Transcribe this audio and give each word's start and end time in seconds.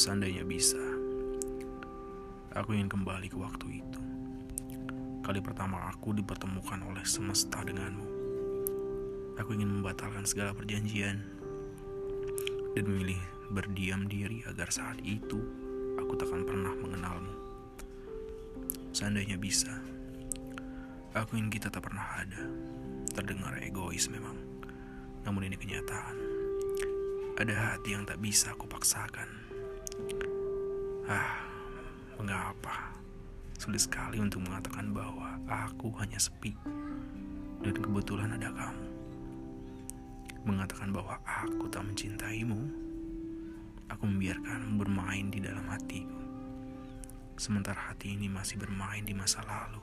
Seandainya 0.00 0.48
bisa, 0.48 0.80
aku 2.56 2.72
ingin 2.72 2.88
kembali 2.88 3.28
ke 3.28 3.36
waktu 3.36 3.84
itu. 3.84 4.00
Kali 5.20 5.44
pertama 5.44 5.92
aku 5.92 6.16
dipertemukan 6.16 6.80
oleh 6.88 7.04
semesta 7.04 7.60
denganmu. 7.60 8.08
Aku 9.36 9.52
ingin 9.52 9.68
membatalkan 9.68 10.24
segala 10.24 10.56
perjanjian 10.56 11.20
dan 12.72 12.84
memilih 12.88 13.20
berdiam 13.52 14.08
diri 14.08 14.40
agar 14.48 14.72
saat 14.72 14.96
itu 15.04 15.36
aku 16.00 16.16
takkan 16.16 16.48
pernah 16.48 16.72
mengenalmu. 16.80 17.36
Seandainya 18.96 19.36
bisa, 19.36 19.84
aku 21.12 21.36
ingin 21.36 21.52
kita 21.52 21.68
tak 21.68 21.84
pernah 21.84 22.08
ada. 22.16 22.40
Terdengar 23.12 23.52
egois 23.60 24.08
memang, 24.08 24.40
namun 25.28 25.44
ini 25.44 25.60
kenyataan. 25.60 26.16
Ada 27.36 27.52
hati 27.52 27.92
yang 27.92 28.08
tak 28.08 28.16
bisa 28.16 28.56
aku 28.56 28.64
paksakan. 28.64 29.39
Ah, 31.10 31.42
mengapa? 32.22 32.94
Sulit 33.58 33.82
sekali 33.82 34.22
untuk 34.22 34.46
mengatakan 34.46 34.94
bahwa 34.94 35.42
aku 35.50 35.90
hanya 35.98 36.22
sepi 36.22 36.54
dan 37.66 37.74
kebetulan 37.74 38.30
ada 38.30 38.46
kamu. 38.54 38.86
Mengatakan 40.46 40.94
bahwa 40.94 41.18
aku 41.26 41.66
tak 41.66 41.82
mencintaimu, 41.82 42.62
aku 43.90 44.06
membiarkanmu 44.06 44.78
bermain 44.78 45.34
di 45.34 45.42
dalam 45.42 45.66
hatiku. 45.66 46.14
Sementara 47.34 47.90
hati 47.90 48.14
ini 48.14 48.30
masih 48.30 48.62
bermain 48.62 49.02
di 49.02 49.10
masa 49.10 49.42
lalu, 49.42 49.82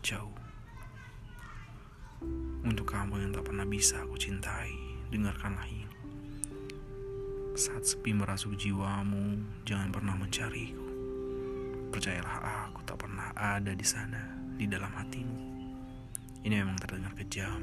jauh. 0.00 0.32
Untuk 2.64 2.88
kamu 2.88 3.20
yang 3.20 3.36
tak 3.36 3.52
pernah 3.52 3.68
bisa 3.68 4.00
aku 4.00 4.16
cintai, 4.16 4.72
dengarkanlah 5.12 5.68
ini. 5.68 5.97
Saat 7.58 7.90
sepi 7.90 8.14
merasuk 8.14 8.54
jiwamu, 8.54 9.42
jangan 9.66 9.90
pernah 9.90 10.14
mencariku. 10.14 10.78
Percayalah 11.90 12.70
aku 12.70 12.86
tak 12.86 13.02
pernah 13.02 13.34
ada 13.34 13.74
di 13.74 13.82
sana, 13.82 14.30
di 14.54 14.62
dalam 14.70 14.94
hatimu. 14.94 15.38
Ini 16.46 16.54
memang 16.54 16.78
terdengar 16.78 17.18
kejam. 17.18 17.58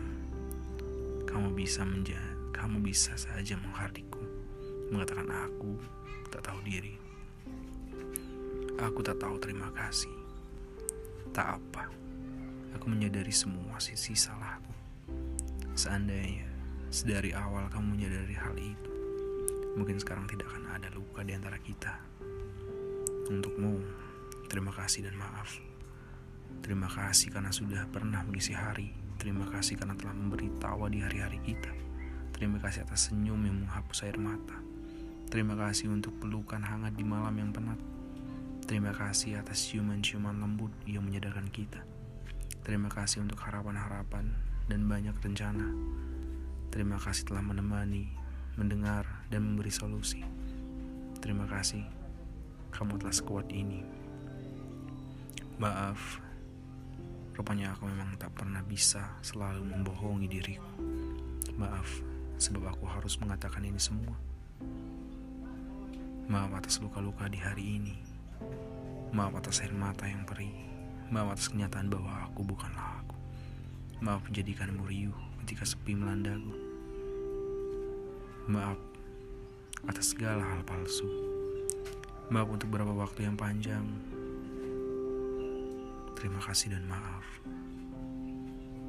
Kamu 1.23 1.55
bisa 1.55 1.87
menjadi, 1.87 2.19
kamu 2.52 2.83
bisa 2.83 3.15
saja 3.15 3.55
menghardikku, 3.55 4.19
mengatakan 4.91 5.31
aku 5.31 5.79
tak 6.27 6.43
tahu 6.43 6.59
diri. 6.67 6.99
Aku 8.75 8.99
tak 8.99 9.15
tahu 9.15 9.39
terima 9.39 9.71
kasih. 9.80 10.11
Tak 11.31 11.55
apa. 11.55 11.87
Aku 12.75 12.91
menyadari 12.91 13.31
semua 13.31 13.80
sisi 13.80 14.11
salahku. 14.11 14.75
Seandainya 15.71 16.52
sedari 16.91 17.31
awal 17.31 17.71
kamu 17.71 17.95
menyadari 17.95 18.35
hal 18.35 18.59
itu, 18.59 18.94
mungkin 19.75 19.99
sekarang 19.99 20.25
tidak 20.31 20.49
akan 20.51 20.71
ada 20.71 20.89
luka 20.95 21.21
di 21.21 21.35
antara 21.35 21.59
kita. 21.59 21.99
Untukmu, 23.27 23.79
terima 24.47 24.71
kasih 24.71 25.07
dan 25.07 25.15
maaf. 25.19 25.59
Terima 26.63 26.87
kasih 26.89 27.29
karena 27.29 27.51
sudah 27.51 27.85
pernah 27.91 28.23
mengisi 28.23 28.55
hari. 28.55 28.95
Terima 29.19 29.47
kasih 29.47 29.79
karena 29.79 29.95
telah 29.95 30.15
memberi 30.15 30.49
tawa 30.57 30.87
di 30.87 31.03
hari-hari 31.03 31.39
kita. 31.43 31.71
Terima 32.35 32.59
kasih 32.59 32.83
atas 32.83 33.11
senyum 33.11 33.39
yang 33.47 33.63
menghapus 33.63 34.03
air 34.07 34.19
mata. 34.19 34.59
Terima 35.31 35.55
kasih 35.55 35.91
untuk 35.91 36.15
pelukan 36.19 36.61
hangat 36.63 36.95
di 36.95 37.03
malam 37.03 37.35
yang 37.35 37.51
penat. 37.51 37.79
Terima 38.65 38.91
kasih 38.91 39.39
atas 39.39 39.61
ciuman-ciuman 39.69 40.41
lembut 40.41 40.73
yang 40.89 41.05
menyadarkan 41.05 41.47
kita. 41.53 41.85
Terima 42.65 42.89
kasih 42.89 43.21
untuk 43.21 43.37
harapan-harapan 43.45 44.33
dan 44.65 44.89
banyak 44.89 45.13
rencana. 45.21 45.69
Terima 46.73 46.97
kasih 46.97 47.29
telah 47.29 47.45
menemani 47.45 48.24
mendengar, 48.56 49.08
dan 49.28 49.44
memberi 49.44 49.72
solusi. 49.72 50.23
Terima 51.20 51.44
kasih, 51.48 51.83
kamu 52.71 52.99
telah 52.99 53.16
sekuat 53.16 53.48
ini. 53.52 53.83
Maaf, 55.55 56.20
rupanya 57.36 57.71
aku 57.71 57.88
memang 57.88 58.20
tak 58.20 58.36
pernah 58.36 58.60
bisa 58.64 59.15
selalu 59.23 59.64
membohongi 59.64 60.27
diriku. 60.27 60.71
Maaf, 61.55 61.88
sebab 62.36 62.76
aku 62.76 62.83
harus 62.88 63.15
mengatakan 63.23 63.64
ini 63.64 63.80
semua. 63.80 64.15
Maaf 66.27 66.52
atas 66.58 66.83
luka-luka 66.83 67.32
di 67.32 67.39
hari 67.39 67.80
ini. 67.80 67.95
Maaf 69.15 69.39
atas 69.39 69.64
air 69.64 69.71
mata 69.71 70.04
yang 70.04 70.27
perih. 70.27 70.52
Maaf 71.14 71.38
atas 71.38 71.48
kenyataan 71.54 71.88
bahwa 71.88 72.27
aku 72.27 72.44
bukanlah 72.44 73.05
aku. 73.05 73.15
Maaf 74.04 74.27
menjadikanmu 74.27 74.83
riuh 74.89 75.15
ketika 75.45 75.64
sepi 75.64 75.95
melandaku. 75.95 76.74
Maaf 78.45 78.78
atas 79.89 80.14
segala 80.14 80.45
hal 80.45 80.61
palsu. 80.61 81.10
Maaf 82.30 82.45
untuk 82.45 82.70
beberapa 82.70 82.94
waktu 82.94 83.26
yang 83.26 83.33
panjang. 83.33 83.82
Terima 86.14 86.38
kasih 86.38 86.78
dan 86.78 86.86
maaf. 86.86 87.26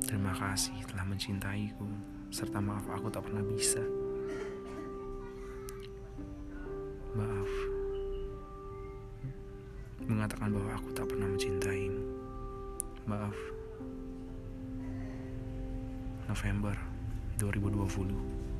Terima 0.04 0.36
kasih 0.36 0.76
telah 0.92 1.08
mencintaiku, 1.08 1.88
serta 2.28 2.60
maaf 2.60 2.84
aku 2.84 3.08
tak 3.08 3.24
pernah 3.24 3.40
bisa. 3.48 3.80
Maaf 7.16 7.52
mengatakan 10.04 10.52
bahwa 10.52 10.70
aku 10.76 10.92
tak 10.92 11.08
pernah 11.08 11.32
mencintaimu. 11.32 12.04
Maaf. 13.08 13.38
November 16.28 16.76
2020 17.40 18.55